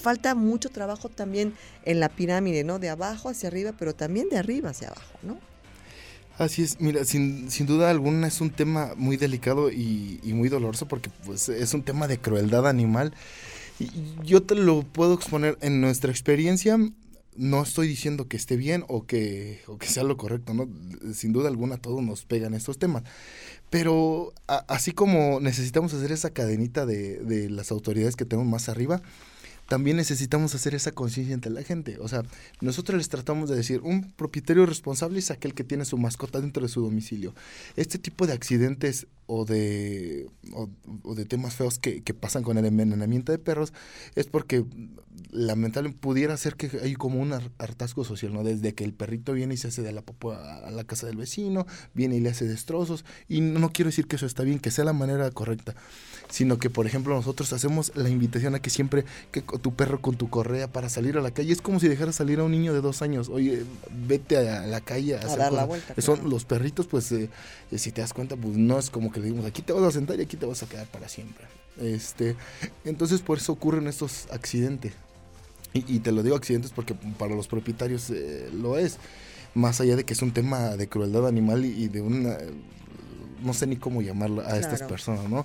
falta 0.03 0.35
mucho 0.35 0.71
trabajo 0.71 1.09
también 1.09 1.55
en 1.85 2.01
la 2.01 2.09
pirámide, 2.09 2.65
¿no? 2.65 2.81
De 2.81 2.89
abajo 2.89 3.29
hacia 3.29 3.49
arriba, 3.49 3.75
pero 3.79 3.95
también 3.95 4.29
de 4.29 4.39
arriba 4.39 4.71
hacia 4.71 4.89
abajo, 4.89 5.19
¿no? 5.23 5.39
Así 6.37 6.65
es, 6.65 6.81
mira, 6.81 7.05
sin, 7.05 7.49
sin 7.49 7.67
duda 7.67 7.91
alguna 7.91 8.27
es 8.27 8.41
un 8.41 8.51
tema 8.51 8.95
muy 8.97 9.17
delicado 9.17 9.71
y, 9.71 10.19
muy 10.25 10.49
doloroso 10.49 10.89
porque 10.89 11.11
pues, 11.25 11.49
es 11.49 11.75
un 11.75 11.85
tema 11.85 12.09
de 12.09 12.19
crueldad 12.19 12.67
animal. 12.67 13.15
Y 13.79 13.89
yo 14.25 14.43
te 14.43 14.57
lo 14.57 14.83
puedo 14.83 15.15
exponer 15.15 15.59
en 15.61 15.81
nuestra 15.81 16.11
experiencia 16.11 16.77
no 17.37 17.63
estoy 17.63 17.89
diciendo 17.89 18.29
que 18.29 18.37
esté 18.37 18.57
bien 18.57 18.85
o 18.89 19.07
que, 19.07 19.61
o 19.67 19.79
que 19.79 19.87
sea 19.87 20.05
lo 20.05 20.17
correcto, 20.17 20.55
¿no? 20.55 20.69
Sin 21.15 21.33
duda 21.33 21.49
alguna 21.49 21.77
todos 21.79 22.03
nos 22.03 22.25
pegan 22.25 22.55
estos 22.55 22.79
temas. 22.79 23.03
Pero 23.71 24.33
así 24.47 24.93
como 24.93 25.41
necesitamos 25.41 25.95
hacer 25.95 26.13
esa 26.13 26.31
cadenita 26.31 26.87
de, 26.87 27.19
de 27.19 27.51
las 27.51 27.71
autoridades 27.71 28.17
que 28.17 28.25
tenemos 28.25 28.51
más 28.51 28.69
arriba, 28.69 29.03
también 29.69 29.97
necesitamos 29.97 30.55
hacer 30.55 30.75
esa 30.75 30.93
conciencia 30.93 31.35
entre 31.35 31.51
la 31.51 31.63
gente. 31.63 31.99
O 31.99 32.09
sea, 32.09 32.23
nosotros 32.61 32.99
les 32.99 33.09
tratamos 33.09 33.49
de 33.49 33.57
decir, 33.57 33.81
un 33.83 34.13
propietario 34.13 34.67
responsable 34.67 35.19
es 35.19 35.31
aquel 35.31 35.55
que 35.55 35.65
tiene 35.65 35.85
su 35.85 35.97
mascota 35.97 36.41
dentro 36.41 36.63
de 36.63 36.69
su 36.69 36.83
domicilio. 36.83 37.35
Este 37.77 37.99
tipo 37.99 38.27
de 38.27 38.35
accidentes 38.35 39.07
o 39.27 39.45
de, 39.45 40.29
o, 40.53 41.15
de 41.15 41.25
temas 41.25 41.55
feos 41.55 41.79
que, 41.79 42.03
que, 42.03 42.15
pasan 42.15 42.43
con 42.43 42.59
el 42.59 42.65
envenenamiento 42.67 43.33
de 43.33 43.39
perros 43.39 43.73
es 44.15 44.27
porque 44.27 44.65
lamentablemente 45.31 46.01
pudiera 46.01 46.37
ser 46.37 46.55
que 46.55 46.71
hay 46.83 46.95
como 46.95 47.21
un 47.21 47.33
hartazgo 47.33 48.05
social, 48.05 48.33
¿no? 48.33 48.45
Desde 48.45 48.75
que 48.75 48.85
el 48.85 48.93
perrito 48.93 49.33
viene 49.33 49.55
y 49.55 49.57
se 49.57 49.69
hace 49.69 49.83
de 49.83 49.93
la 49.93 50.03
popó 50.03 50.33
a, 50.33 50.71
la 50.71 50.85
casa 50.85 51.07
del 51.07 51.17
vecino, 51.17 51.67
viene 51.93 52.17
y 52.17 52.21
le 52.21 52.31
hace 52.31 52.47
destrozos, 52.47 53.05
y 53.29 53.41
no, 53.41 53.73
quiero 53.73 53.89
decir 53.89 54.07
que 54.07 54.17
eso 54.17 54.27
está 54.27 54.43
bien, 54.43 54.61
que 54.61 54.71
sea 54.71 54.85
la 54.85 54.93
manera 54.93 55.31
correcta, 55.31 55.75
sino 56.29 56.59
que, 56.59 56.71
por 56.71 56.87
ejemplo, 56.87 57.15
nosotros 57.15 57.53
hacemos 57.53 57.93
la 57.97 58.09
invitación 58.09 58.55
a 58.55 58.61
que 58.61 58.71
siempre, 58.71 59.05
que 59.33 59.43
tu 59.43 59.75
perro 59.75 60.01
con 60.01 60.17
tu 60.17 60.31
correa 60.31 60.73
para 60.73 60.89
salir 60.89 61.17
a 61.19 61.21
la 61.21 61.33
calle, 61.33 61.53
es 61.53 61.61
como 61.61 61.81
si 61.81 61.89
dejaras 61.89 62.15
salir 62.15 62.39
a 62.39 62.45
un 62.45 62.53
niño 62.53 62.73
de 62.73 62.81
dos 62.81 63.03
años, 63.03 63.29
oye, 63.29 63.65
vete 64.07 64.37
a 64.37 64.67
la 64.67 64.81
calle 64.81 65.17
a, 65.17 65.37
dar 65.37 65.53
la 65.53 65.65
vuelta. 65.65 65.95
Son 66.01 66.31
los 66.31 66.45
perritos, 66.45 66.87
pues, 66.87 67.11
eh, 67.13 67.29
si 67.77 67.91
te 67.91 68.01
das 68.01 68.13
cuenta, 68.13 68.37
pues 68.37 68.57
no 68.57 68.79
es 68.79 68.91
como 68.91 69.11
que 69.15 69.21
le 69.21 69.27
digamos, 69.27 69.47
aquí 69.47 69.63
te 69.63 69.73
vas 69.73 69.85
a 69.85 69.91
sentar 69.93 70.19
y 70.19 70.23
aquí 70.23 70.37
te 70.37 70.45
vas 70.45 70.63
a 70.63 70.69
quedar 70.69 70.87
para 70.89 71.09
siempre. 71.09 71.47
Este, 71.81 72.37
entonces 72.85 73.21
por 73.23 73.39
eso 73.39 73.53
ocurren 73.53 73.87
estos 73.87 74.27
accidentes. 74.31 74.93
Y, 75.73 75.99
te 76.01 76.13
lo 76.13 76.23
digo 76.23 76.37
accidentes 76.37 76.71
porque 76.71 76.95
para 77.19 77.35
los 77.35 77.49
propietarios 77.49 78.09
eh, 78.11 78.49
lo 78.53 78.79
es. 78.79 78.99
Más 79.55 79.81
allá 79.81 79.97
de 79.97 80.05
que 80.05 80.13
es 80.13 80.23
un 80.23 80.33
tema 80.33 80.77
de 80.77 80.89
crueldad 80.89 81.27
animal 81.27 81.65
y, 81.65 81.89
de 81.89 82.01
una... 82.01 82.37
No 83.43 83.55
sé 83.55 83.67
ni 83.67 83.77
cómo 83.77 84.01
llamarlo 84.01 84.43
a 84.47 84.57
estas 84.57 84.83
personas, 84.83 85.29
¿no? 85.29 85.45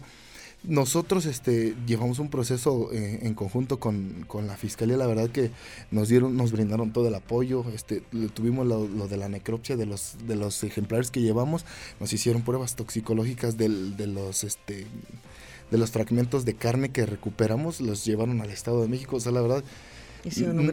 Nosotros 0.64 1.26
este, 1.26 1.76
llevamos 1.88 2.20
un 2.20 2.30
proceso 2.30 2.92
eh, 2.92 3.20
en 3.22 3.34
conjunto 3.34 3.80
con, 3.80 4.26
la 4.46 4.58
fiscalía, 4.58 4.98
la 4.98 5.08
verdad 5.08 5.30
que 5.30 5.52
nos 5.90 6.10
dieron, 6.10 6.36
nos 6.36 6.52
brindaron 6.52 6.92
todo 6.92 7.08
el 7.08 7.16
apoyo, 7.16 7.64
este, 7.74 8.04
tuvimos 8.34 8.68
lo, 8.68 9.08
de 9.08 9.18
la 9.18 9.30
necropsia 9.30 9.78
de 9.78 9.86
los, 9.86 10.16
de 10.28 10.36
los 10.36 10.62
ejemplares 10.64 11.12
que 11.12 11.22
llevamos, 11.22 11.66
nos 12.02 12.12
hicieron 12.12 12.42
pruebas 12.42 12.76
toxicológicas 12.76 13.58
de 13.58 13.70
los 13.70 14.44
este 14.44 14.86
de 15.72 15.78
los 15.78 15.92
fragmentos 15.92 16.46
de 16.46 16.56
carne 16.56 16.90
que 16.90 17.06
recuperamos, 17.06 17.82
los 17.82 18.06
llevaron 18.06 18.42
al 18.42 18.50
Estado 18.50 18.82
de 18.82 18.88
México, 18.88 19.18
o 19.18 19.20
sea, 19.20 19.32
la 19.32 19.42
verdad, 19.42 19.64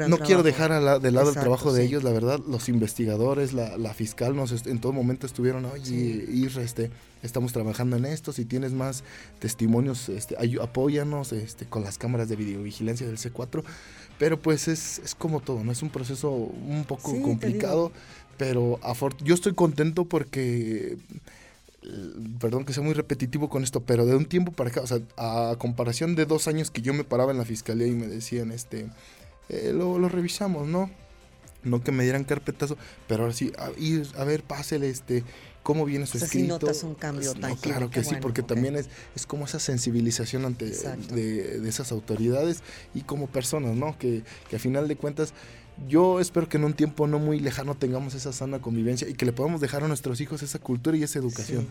no 0.08 0.18
quiero 0.18 0.42
dejar 0.42 1.00
de 1.00 1.10
lado 1.10 1.30
el 1.30 1.34
trabajo 1.34 1.72
de 1.72 1.84
ellos, 1.84 2.02
la 2.02 2.10
verdad, 2.10 2.40
los 2.48 2.68
investigadores, 2.68 3.52
la, 3.52 3.76
la 3.78 3.94
fiscal, 3.94 4.34
nos 4.34 4.66
en 4.66 4.80
todo 4.80 4.92
momento 4.92 5.26
estuvieron, 5.26 5.64
oye, 5.66 6.26
Isra, 6.28 6.62
este, 6.62 6.90
estamos 7.22 7.52
trabajando 7.52 7.96
en 7.96 8.06
esto, 8.06 8.32
si 8.32 8.44
tienes 8.44 8.72
más 8.72 9.04
testimonios, 9.38 10.08
este, 10.08 10.36
apóyanos 10.60 11.32
este, 11.32 11.66
con 11.66 11.84
las 11.84 11.98
cámaras 11.98 12.28
de 12.28 12.36
videovigilancia 12.36 13.06
del 13.06 13.18
C4, 13.18 13.62
pero 14.18 14.40
pues 14.40 14.68
es, 14.68 14.98
es 15.00 15.14
como 15.14 15.40
todo, 15.40 15.62
¿no? 15.62 15.72
Es 15.72 15.82
un 15.82 15.90
proceso 15.90 16.30
un 16.30 16.84
poco 16.86 17.20
complicado, 17.22 17.92
pero 18.36 18.80
yo 19.22 19.34
estoy 19.34 19.54
contento 19.54 20.04
porque 20.04 20.96
perdón 22.40 22.64
que 22.64 22.72
sea 22.72 22.82
muy 22.82 22.94
repetitivo 22.94 23.48
con 23.48 23.62
esto, 23.62 23.80
pero 23.80 24.06
de 24.06 24.16
un 24.16 24.26
tiempo 24.26 24.52
para 24.52 24.70
acá, 24.70 24.80
o 24.80 24.86
sea, 24.86 24.98
a 25.16 25.54
comparación 25.58 26.16
de 26.16 26.26
dos 26.26 26.48
años 26.48 26.70
que 26.70 26.82
yo 26.82 26.92
me 26.94 27.04
paraba 27.04 27.32
en 27.32 27.38
la 27.38 27.44
fiscalía 27.44 27.86
y 27.86 27.92
me 27.92 28.06
decían, 28.06 28.50
este, 28.50 28.88
eh, 29.48 29.72
lo, 29.74 30.08
revisamos, 30.08 30.66
¿no? 30.66 30.90
no 31.62 31.82
que 31.82 31.90
me 31.90 32.04
dieran 32.04 32.24
carpetazo, 32.24 32.76
pero 33.08 33.24
ahora 33.24 33.34
sí, 33.34 33.52
a, 33.58 33.70
ir, 33.78 34.06
a 34.16 34.24
ver, 34.24 34.44
pásele, 34.44 34.88
este, 34.88 35.24
cómo 35.64 35.84
viene 35.84 36.06
su 36.06 36.16
o 36.16 36.20
sea, 36.20 36.26
escrito. 36.26 36.46
notas 36.46 36.84
un 36.84 36.94
cambio 36.94 37.34
no, 37.34 37.56
Claro 37.56 37.90
que 37.90 38.04
sí, 38.04 38.14
porque 38.20 38.42
también 38.42 38.76
es, 38.76 38.88
es 39.16 39.26
como 39.26 39.46
esa 39.46 39.58
sensibilización 39.58 40.44
ante 40.44 40.66
de, 40.66 41.58
de, 41.58 41.68
esas 41.68 41.90
autoridades 41.90 42.62
y 42.94 43.00
como 43.00 43.26
personas, 43.26 43.74
¿no? 43.74 43.98
Que, 43.98 44.22
que 44.48 44.56
a 44.56 44.58
final 44.60 44.86
de 44.86 44.94
cuentas 44.94 45.32
yo 45.88 46.21
espero 46.21 46.49
que 46.49 46.56
en 46.56 46.64
un 46.64 46.75
tiempo 46.75 47.06
no 47.06 47.18
muy 47.18 47.38
lejano 47.38 47.75
tengamos 47.75 48.14
esa 48.14 48.33
sana 48.33 48.61
convivencia 48.61 49.09
y 49.09 49.14
que 49.14 49.26
le 49.26 49.33
podamos 49.33 49.61
dejar 49.61 49.85
a 49.85 49.88
nuestros 49.88 50.21
hijos 50.21 50.42
esa 50.42 50.59
cultura 50.59 50.97
y 50.97 51.02
esa 51.02 51.18
educación. 51.18 51.68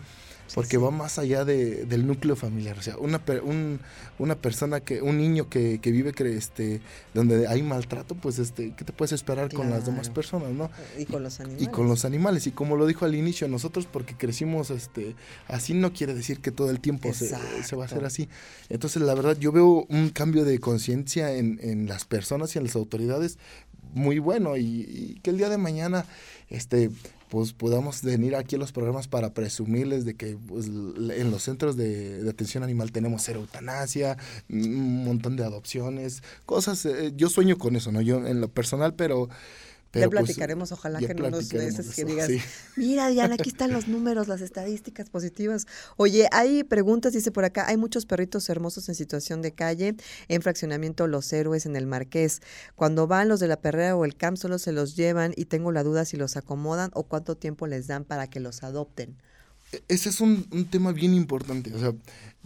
porque 0.54 0.78
va 0.78 0.92
más 0.92 1.18
allá 1.18 1.44
de, 1.44 1.86
del 1.86 2.06
núcleo 2.06 2.36
familiar. 2.36 2.78
O 2.78 2.82
sea, 2.82 2.96
una, 2.98 3.20
un, 3.42 3.80
una 4.18 4.36
persona 4.36 4.80
que, 4.80 5.02
un 5.02 5.18
niño 5.18 5.48
que, 5.48 5.80
que 5.80 5.90
vive 5.90 6.12
que, 6.12 6.36
este, 6.36 6.80
donde 7.14 7.48
hay 7.48 7.62
maltrato, 7.62 8.14
pues 8.14 8.38
este, 8.38 8.72
¿qué 8.76 8.84
te 8.84 8.92
puedes 8.92 9.12
esperar 9.12 9.52
con 9.52 9.70
las 9.70 9.86
demás 9.86 10.08
personas, 10.08 10.50
no? 10.52 10.70
Y 10.98 11.04
con 11.06 11.24
los 11.24 11.40
animales. 11.40 11.62
Y 11.62 11.66
con 11.70 11.88
los 11.88 12.04
animales. 12.04 12.46
Y 12.46 12.52
como 12.52 12.76
lo 12.76 12.86
dijo 12.86 13.04
al 13.04 13.16
inicio, 13.16 13.48
nosotros 13.48 13.86
porque 13.90 14.16
crecimos 14.16 14.70
este, 14.70 15.16
así 15.48 15.74
no 15.74 15.92
quiere 15.92 16.14
decir 16.14 16.40
que 16.40 16.52
todo 16.52 16.70
el 16.70 16.80
tiempo 16.80 17.12
se, 17.12 17.34
se, 17.64 17.76
va 17.76 17.82
a 17.82 17.86
hacer 17.86 18.04
así. 18.04 18.28
Entonces, 18.68 19.02
la 19.02 19.14
verdad, 19.14 19.36
yo 19.38 19.50
veo 19.50 19.84
un 19.88 20.10
cambio 20.10 20.44
de 20.44 20.60
conciencia 20.60 21.32
en, 21.32 21.58
en 21.60 21.88
las 21.88 22.04
personas 22.04 22.54
y 22.54 22.58
en 22.58 22.64
las 22.64 22.76
autoridades 22.76 23.38
muy 23.96 24.18
bueno 24.18 24.56
y, 24.56 25.18
que 25.22 25.30
el 25.30 25.38
día 25.38 25.48
de 25.48 25.58
mañana 25.58 26.04
este 26.48 26.90
pues 27.28 27.52
podamos 27.52 28.02
venir 28.02 28.36
aquí 28.36 28.54
a 28.54 28.58
los 28.58 28.70
programas 28.70 29.08
para 29.08 29.34
presumirles 29.34 30.04
de 30.04 30.14
que 30.14 30.36
pues, 30.46 30.66
en 30.66 31.30
los 31.32 31.42
centros 31.42 31.76
de, 31.76 32.24
atención 32.30 32.62
animal 32.62 32.92
tenemos 32.92 33.22
cero 33.24 33.40
eutanasia, 33.40 34.16
un 34.48 35.04
montón 35.04 35.34
de 35.34 35.42
adopciones, 35.42 36.22
cosas, 36.44 36.86
eh, 36.86 37.12
yo 37.16 37.28
sueño 37.28 37.58
con 37.58 37.74
eso, 37.74 37.90
¿no? 37.90 38.00
Yo 38.00 38.24
en 38.24 38.40
lo 38.40 38.46
personal, 38.46 38.94
pero 38.94 39.28
ya 40.00 40.08
pues, 40.08 40.24
platicaremos, 40.24 40.72
ojalá 40.72 40.98
que 40.98 41.14
no 41.14 41.30
nos 41.30 41.52
meses 41.52 41.94
que 41.94 42.04
digas, 42.04 42.30
mira 42.76 43.08
Diana, 43.08 43.34
aquí 43.34 43.48
están 43.48 43.72
los 43.72 43.88
números, 43.88 44.28
las 44.28 44.40
estadísticas 44.40 45.10
positivas. 45.10 45.66
Oye, 45.96 46.28
hay 46.32 46.64
preguntas, 46.64 47.12
dice 47.12 47.30
por 47.30 47.44
acá, 47.44 47.66
hay 47.66 47.76
muchos 47.76 48.06
perritos 48.06 48.48
hermosos 48.48 48.88
en 48.88 48.94
situación 48.94 49.42
de 49.42 49.52
calle, 49.52 49.96
en 50.28 50.42
fraccionamiento 50.42 51.06
Los 51.06 51.32
Héroes, 51.32 51.66
en 51.66 51.76
el 51.76 51.86
Marqués. 51.86 52.40
Cuando 52.74 53.06
van 53.06 53.28
los 53.28 53.40
de 53.40 53.48
la 53.48 53.60
perrera 53.60 53.96
o 53.96 54.04
el 54.04 54.16
camp, 54.16 54.36
solo 54.36 54.58
se 54.58 54.72
los 54.72 54.96
llevan 54.96 55.32
y 55.36 55.46
tengo 55.46 55.72
la 55.72 55.82
duda 55.82 56.04
si 56.04 56.16
los 56.16 56.36
acomodan 56.36 56.90
o 56.94 57.04
cuánto 57.04 57.36
tiempo 57.36 57.66
les 57.66 57.86
dan 57.86 58.04
para 58.04 58.28
que 58.28 58.40
los 58.40 58.62
adopten. 58.62 59.16
Ese 59.88 60.08
es 60.08 60.20
un, 60.20 60.46
un 60.52 60.66
tema 60.66 60.92
bien 60.92 61.14
importante. 61.14 61.74
O 61.74 61.78
sea, 61.78 61.92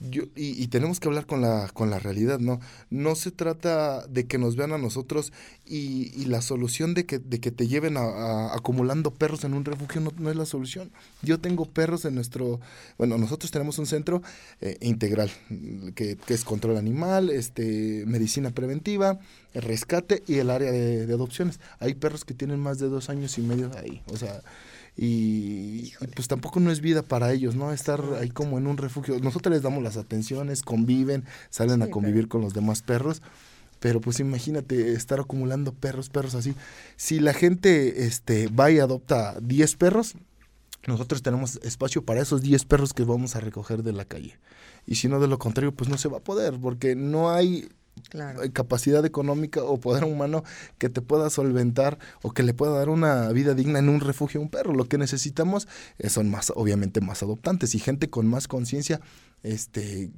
yo, 0.00 0.22
y, 0.34 0.66
tenemos 0.68 0.98
que 0.98 1.08
hablar 1.08 1.26
con 1.26 1.42
la, 1.42 1.68
con 1.74 1.90
la 1.90 1.98
realidad, 1.98 2.38
¿no? 2.38 2.58
No 2.88 3.14
se 3.14 3.30
trata 3.30 4.06
de 4.06 4.26
que 4.26 4.38
nos 4.38 4.56
vean 4.56 4.72
a 4.72 4.78
nosotros 4.78 5.30
y, 5.66 6.10
y 6.18 6.24
la 6.24 6.40
solución 6.40 6.94
de 6.94 7.04
que, 7.04 7.18
de 7.18 7.38
que 7.38 7.50
te 7.50 7.68
lleven 7.68 7.98
a, 7.98 8.54
acumulando 8.54 9.10
perros 9.10 9.44
en 9.44 9.52
un 9.52 9.66
refugio 9.66 10.00
no, 10.00 10.30
es 10.30 10.36
la 10.36 10.46
solución. 10.46 10.90
Yo 11.20 11.38
tengo 11.38 11.66
perros 11.66 12.06
en 12.06 12.14
nuestro, 12.14 12.60
bueno, 12.96 13.18
nosotros 13.18 13.50
tenemos 13.50 13.78
un 13.78 13.84
centro 13.84 14.22
eh, 14.62 14.78
integral, 14.80 15.30
que, 15.94 16.16
que, 16.16 16.32
es 16.32 16.44
control 16.44 16.78
animal, 16.78 17.28
este, 17.28 18.04
medicina 18.06 18.52
preventiva, 18.52 19.20
rescate 19.52 20.22
y 20.26 20.36
el 20.36 20.48
área 20.48 20.72
de 20.72 21.12
adopciones. 21.12 21.60
Hay 21.78 21.92
perros 21.92 22.24
que 22.24 22.32
tienen 22.32 22.58
más 22.58 22.78
de 22.78 22.88
dos 22.88 23.10
años 23.10 23.36
y 23.36 23.42
medio 23.42 23.70
ahí, 23.76 24.00
o 24.06 24.16
sea 24.16 24.40
y, 25.02 25.94
pues 26.14 26.28
tampoco 26.28 26.60
no 26.60 26.70
es 26.70 26.82
vida 26.82 27.00
para 27.00 27.32
ellos, 27.32 27.56
¿no? 27.56 27.72
Estar 27.72 28.04
ahí 28.20 28.28
como 28.28 28.58
en 28.58 28.66
un 28.66 28.76
refugio. 28.76 29.18
Nosotros 29.18 29.50
les 29.50 29.62
damos 29.62 29.82
las 29.82 29.96
atenciones, 29.96 30.62
conviven, 30.62 31.24
salen 31.48 31.80
a 31.80 31.88
convivir 31.88 32.28
con 32.28 32.42
los 32.42 32.52
demás 32.52 32.82
perros, 32.82 33.22
pero 33.78 34.02
pues 34.02 34.20
imagínate 34.20 34.92
estar 34.92 35.18
acumulando 35.18 35.72
perros, 35.72 36.10
perros 36.10 36.34
así. 36.34 36.54
Si 36.96 37.18
la 37.18 37.32
gente 37.32 38.04
este, 38.04 38.48
va 38.48 38.70
y 38.70 38.78
adopta 38.78 39.40
10 39.40 39.76
perros, 39.76 40.16
nosotros 40.86 41.22
tenemos 41.22 41.58
espacio 41.62 42.04
para 42.04 42.20
esos 42.20 42.42
10 42.42 42.66
perros 42.66 42.92
que 42.92 43.04
vamos 43.04 43.36
a 43.36 43.40
recoger 43.40 43.82
de 43.82 43.94
la 43.94 44.04
calle. 44.04 44.38
Y 44.84 44.96
si 44.96 45.08
no, 45.08 45.18
de 45.18 45.28
lo 45.28 45.38
contrario, 45.38 45.72
pues 45.72 45.88
no 45.88 45.96
se 45.96 46.08
va 46.08 46.18
a 46.18 46.24
poder, 46.24 46.58
porque 46.60 46.94
no 46.94 47.30
hay 47.30 47.70
Claro. 48.08 48.40
capacidad 48.52 49.04
económica 49.04 49.62
o 49.62 49.78
poder 49.78 50.04
humano 50.04 50.44
que 50.78 50.88
te 50.88 51.02
pueda 51.02 51.30
solventar 51.30 51.98
o 52.22 52.32
que 52.32 52.42
le 52.42 52.54
pueda 52.54 52.72
dar 52.72 52.88
una 52.88 53.28
vida 53.30 53.54
digna 53.54 53.78
en 53.78 53.88
un 53.88 54.00
refugio 54.00 54.40
a 54.40 54.42
un 54.42 54.50
perro. 54.50 54.74
Lo 54.74 54.86
que 54.86 54.98
necesitamos 54.98 55.68
eh, 55.98 56.08
son 56.08 56.30
más, 56.30 56.52
obviamente, 56.54 57.00
más 57.00 57.22
adoptantes 57.22 57.74
y 57.74 57.78
gente 57.78 58.10
con 58.10 58.26
más 58.26 58.48
conciencia 58.48 59.00
este, 59.42 60.10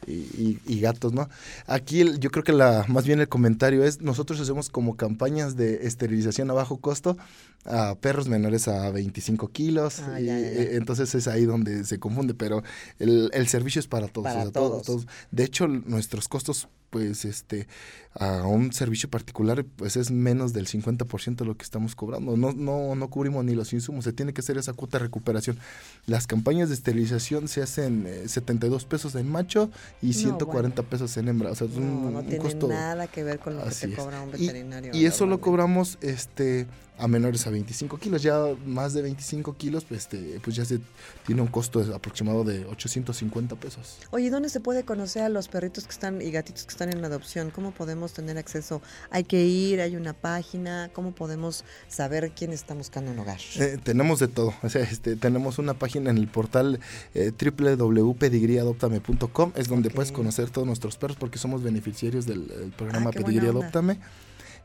y, 0.07 0.79
gatos, 0.79 1.13
¿no? 1.13 1.29
Aquí 1.67 2.03
yo 2.19 2.31
creo 2.31 2.43
que 2.43 2.53
la 2.53 2.86
más 2.88 3.05
bien 3.05 3.19
el 3.19 3.29
comentario 3.29 3.83
es, 3.83 4.01
nosotros 4.01 4.39
hacemos 4.39 4.69
como 4.69 4.98
campañas 4.98 5.55
de 5.55 5.86
esterilización 5.86 6.50
a 6.50 6.53
bajo 6.53 6.77
costo 6.77 7.17
a 7.65 7.95
perros 7.95 8.27
menores 8.27 8.67
a 8.67 8.89
25 8.91 9.49
kilos. 9.49 9.99
Ah, 9.99 10.19
y, 10.19 10.29
eh, 10.29 10.75
Entonces 10.75 11.13
es 11.15 11.27
ahí 11.27 11.45
donde 11.45 11.83
se 11.83 11.99
confunde, 11.99 12.33
pero 12.33 12.63
el, 12.99 13.29
el 13.33 13.47
servicio 13.47 13.79
es 13.79 13.87
para 13.87 14.07
todos. 14.07 14.33
Para 14.33 14.51
todos. 14.51 15.07
De 15.31 15.43
hecho, 15.43 15.67
nuestros 15.67 16.27
costos 16.27 16.67
pues 16.91 17.23
este 17.23 17.67
a 18.13 18.45
un 18.45 18.73
servicio 18.73 19.09
particular 19.09 19.63
pues 19.77 19.95
es 19.95 20.11
menos 20.11 20.51
del 20.51 20.67
50% 20.67 21.37
de 21.37 21.45
lo 21.45 21.55
que 21.55 21.63
estamos 21.63 21.95
cobrando. 21.95 22.35
No, 22.35 22.51
no, 22.51 22.93
no 22.93 23.09
cubrimos 23.09 23.45
ni 23.45 23.55
los 23.55 23.71
insumos, 23.71 24.03
se 24.03 24.11
tiene 24.11 24.33
que 24.33 24.41
hacer 24.41 24.57
esa 24.57 24.73
cuota 24.73 24.97
de 24.97 25.05
recuperación. 25.05 25.57
Las 26.05 26.27
campañas 26.27 26.67
de 26.67 26.75
esterilización 26.75 27.47
se 27.47 27.61
hacen 27.61 28.05
72 28.27 28.83
eh, 28.83 28.85
pesos 28.89 29.15
en 29.15 29.29
macho 29.29 29.71
y 30.01 30.13
140 30.13 30.83
pesos 30.83 31.15
en 31.15 31.29
hembra. 31.29 31.51
O 31.51 31.55
sea, 31.55 31.67
es 31.67 31.75
un, 31.77 32.13
no, 32.13 32.21
tiene 32.23 32.53
nada 32.67 33.07
que 33.07 33.23
ver 33.23 33.39
con 33.39 33.55
lo 33.55 33.63
que 33.63 33.71
te 33.71 33.93
cobra 33.93 34.21
un 34.21 34.31
veterinario. 34.31 34.91
Y, 34.93 34.99
y 34.99 35.05
eso 35.05 35.25
lo 35.25 35.39
cobramos 35.39 35.97
este 36.01 36.67
a 36.98 37.07
menores 37.07 37.48
a 37.48 37.50
25 37.50 37.98
kilos. 37.98 38.21
Ya 38.21 38.38
más 38.65 38.93
de 38.93 39.01
25 39.01 39.55
kilos, 39.55 39.86
pues, 39.86 40.01
este, 40.01 40.39
pues 40.43 40.55
ya 40.55 40.65
se 40.65 40.79
tiene 41.25 41.41
un 41.41 41.48
costo 41.48 41.79
aproximado 41.95 42.43
de 42.43 42.65
850 42.65 43.55
pesos. 43.55 43.98
Oye, 44.12 44.29
¿dónde 44.29 44.50
se 44.50 44.60
puede 44.60 44.83
conocer 44.83 45.24
a 45.24 45.29
los 45.29 45.48
perritos 45.48 45.86
que 45.86 45.91
están 45.91 46.21
y 46.21 46.31
gatitos 46.31 46.63
que 46.63 46.71
están 46.71 46.91
en 46.91 47.03
adopción? 47.03 47.50
¿Cómo 47.50 47.71
podemos 47.71 48.13
tener 48.13 48.38
acceso? 48.38 48.81
¿Hay 49.10 49.24
que 49.24 49.43
ir? 49.43 49.81
¿Hay 49.81 49.95
una 49.95 50.13
página? 50.13 50.89
¿Cómo 50.93 51.13
podemos 51.13 51.63
saber 51.88 52.31
quién 52.36 52.53
está 52.53 52.74
buscando 52.74 53.12
un 53.12 53.19
hogar? 53.19 53.39
Eh, 53.55 53.77
tenemos 53.83 54.19
de 54.19 54.27
todo. 54.27 54.53
O 54.62 54.69
sea, 54.69 54.83
este, 54.83 55.15
tenemos 55.15 55.57
una 55.57 55.74
página 55.74 56.12
en 56.12 56.17
el 56.17 56.27
portal 56.27 56.79
eh, 57.13 57.31
www.pedigriadoptame.com. 57.31 59.53
Es 59.55 59.67
donde 59.67 59.89
puedes 59.89 60.12
conocer 60.12 60.50
todos 60.50 60.67
nuestros 60.67 60.98
perros 60.98 61.17
porque 61.17 61.39
somos 61.39 61.63
beneficiarios 61.63 62.25
del, 62.25 62.74
programa 62.77 63.10
ah, 63.10 63.13
Pedigrí 63.13 63.48
Adoptame 63.48 64.00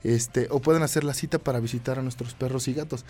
este, 0.07 0.47
o 0.51 0.61
pueden 0.61 0.83
hacer 0.83 1.03
la 1.03 1.15
cita 1.15 1.39
para 1.39 1.59
visitar 1.59 1.99
a 1.99 2.03
nuestros 2.03 2.35
perros 2.35 2.69
y 2.69 2.75
gatos. 2.75 3.05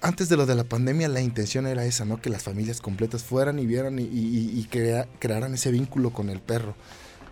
Antes 0.00 0.28
de 0.28 0.36
lo 0.36 0.46
de 0.46 0.54
la 0.54 0.64
pandemia, 0.64 1.08
la 1.08 1.20
intención 1.20 1.66
era 1.66 1.84
esa, 1.86 2.04
¿no? 2.04 2.20
Que 2.20 2.28
las 2.28 2.42
familias 2.42 2.80
completas 2.80 3.22
fueran 3.22 3.58
y 3.58 3.66
vieran 3.66 3.98
y, 3.98 4.66
crearan 4.68 5.54
ese 5.54 5.70
vínculo 5.70 6.10
con 6.10 6.28
el 6.28 6.40
perro. 6.40 6.74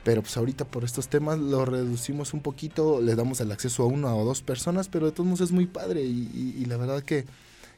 Pero 0.05 0.23
pues 0.23 0.37
ahorita 0.37 0.65
por 0.65 0.85
estos 0.85 1.09
temas 1.09 1.39
lo 1.39 1.67
reducimos 1.67 2.33
un 2.33 2.41
poquito, 2.41 3.03
le 3.03 3.15
damos 3.17 3.41
el 3.41 3.53
acceso 3.53 3.83
a 3.83 3.87
una 3.87 4.15
o 4.15 4.25
dos 4.25 4.41
personas, 4.41 4.89
pero 4.89 5.07
de 5.07 5.13
todos 5.13 5.27
modos 5.27 5.41
es 5.43 5.53
muy 5.53 5.67
padre 5.67 6.03
y, 6.03 6.65
la 6.65 6.79
verdad 6.79 7.03
que, 7.03 7.27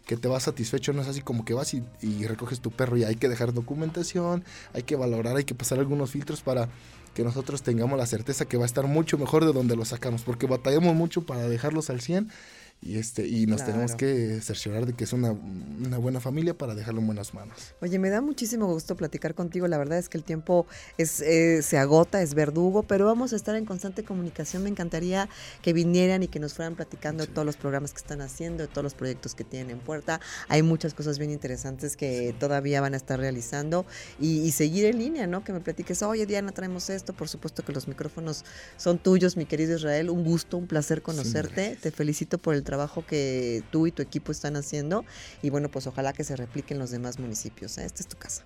que 0.06 0.16
te 0.16 0.28
va 0.28 0.38
satisfecho, 0.38 0.92
no 0.92 1.02
es 1.02 1.08
así 1.08 1.22
como 1.22 1.44
que 1.44 1.54
vas 1.54 1.75
y, 1.75 1.82
y, 2.00 2.26
recoges 2.26 2.61
tu 2.61 2.70
perro 2.70 2.96
y 2.96 3.02
hay 3.02 3.16
que 3.16 3.28
dejar 3.28 3.52
documentación, 3.52 4.44
hay 4.72 4.84
que 4.84 4.94
valorar, 4.94 5.37
hay 5.37 5.44
que 5.44 5.56
pasar 5.56 5.80
algunos 5.80 6.12
filtros 6.12 6.42
para 6.42 6.68
que 7.14 7.25
nosotros 7.25 7.62
tengamos 7.62 7.99
la 7.99 8.07
certeza 8.07 8.47
que 8.47 8.57
va 8.57 8.64
a 8.64 8.66
estar 8.66 8.87
mucho 8.87 9.19
mejor 9.19 9.45
de 9.45 9.52
donde 9.52 9.76
lo 9.76 9.85
sacamos, 9.85 10.23
porque 10.23 10.47
batallamos 10.47 10.95
mucho 10.95 11.23
para 11.23 11.49
dejarlos 11.49 11.90
al 11.90 12.00
100 12.00 12.31
y 12.82 12.98
este 12.98 13.28
y 13.28 13.46
nos 13.46 13.64
tenemos 13.64 13.94
que 13.94 14.40
cerciorar 14.40 14.86
de 14.86 14.92
que 14.94 15.04
es 15.04 15.12
una, 15.12 15.30
una, 15.30 15.98
buena 15.98 16.18
familia 16.18 16.58
para 16.58 16.74
dejarlo 16.74 17.00
en 17.00 17.06
buenas 17.06 17.32
manos. 17.32 17.56
Oye, 17.80 18.00
me 18.00 18.10
da 18.10 18.20
muchísimo 18.20 18.66
gusto 18.66 18.96
platicar 18.96 19.36
contigo. 19.36 19.68
La 19.68 19.78
verdad 19.78 19.98
es 19.98 20.08
que 20.08 20.18
el 20.18 20.24
tiempo 20.24 20.66
es 20.98 21.20
eh, 21.20 21.62
se 21.62 21.78
agota, 21.78 22.22
es 22.22 22.34
verdugo, 22.34 22.82
pero 22.82 23.06
vamos 23.06 23.32
a 23.32 23.36
estar 23.36 23.54
en 23.54 23.66
constante 23.66 24.02
comunicación. 24.02 24.64
Me 24.64 24.68
encantaría 24.68 25.28
que 25.62 25.72
vinieran 25.72 26.24
y 26.24 26.28
que 26.28 26.40
nos 26.40 26.54
fueran 26.54 26.74
platicando 26.74 27.24
de 27.24 27.32
todos 27.32 27.46
los 27.46 27.56
programas 27.56 27.92
que 27.92 27.98
están 27.98 28.20
haciendo, 28.20 28.64
de 28.64 28.68
todos 28.68 28.82
los 28.82 28.94
proyectos 28.94 29.36
que 29.36 29.44
tienen 29.44 29.70
en 29.70 29.78
puerta. 29.78 30.20
Hay 30.48 30.64
muchas 30.64 30.92
cosas 30.92 31.20
bien 31.20 31.30
interesantes 31.30 31.96
que 31.96 32.34
todavía 32.40 32.80
van 32.80 32.94
a 32.94 32.96
estar 32.96 33.20
realizando 33.20 33.86
y, 34.18 34.50
seguir 34.50 34.84
en 34.86 34.98
línea, 34.98 35.26
¿no? 35.26 35.44
Que 35.44 35.52
me 35.52 35.60
platiques, 35.60 36.02
oye 36.02 36.26
Diana, 36.26 36.50
traemos 36.50 36.90
esto. 36.90 37.12
Por 37.12 37.28
supuesto 37.28 37.64
que 37.64 37.72
los 37.72 37.86
micrófonos 37.86 38.44
son 38.76 38.98
tuyos, 38.98 39.36
mi 39.36 39.46
querido 39.46 39.76
Israel. 39.76 40.10
Un 40.10 40.24
gusto, 40.24 40.56
un 40.56 40.66
placer 40.66 41.00
conocerte. 41.00 41.78
Te 41.80 41.90
felicito 41.92 42.38
por 42.38 42.54
el 42.54 42.62
trabajo 42.62 42.72
que 43.07 43.62
tú 43.71 43.87
y 43.87 43.93
tu 43.93 44.02
equipo 44.02 44.33
están 44.33 44.57
haciendo 44.57 45.05
y 45.43 45.50
bueno, 45.50 45.71
pues 45.71 45.87
ojalá 45.87 46.12
que 46.12 46.25
se 46.25 46.37
replique 46.37 46.75
en 46.75 46.81
los 46.81 46.91
demás 46.91 47.19
municipios. 47.19 47.79
¿eh? 47.79 47.85
Esta 47.85 48.02
es 48.02 48.09
tu 48.09 48.17
casa. 48.17 48.45